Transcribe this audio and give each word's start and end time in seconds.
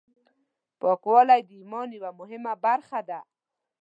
پاکوالی 0.81 1.41
د 1.47 1.49
ایمان 1.59 1.87
یوه 1.97 2.11
مهمه 2.19 2.53
برخه 2.65 2.99
ده. 3.09 3.19